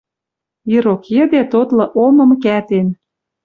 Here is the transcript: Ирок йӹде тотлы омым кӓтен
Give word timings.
Ирок 0.73 1.03
йӹде 1.15 1.41
тотлы 1.51 1.85
омым 2.05 2.31
кӓтен 2.43 2.87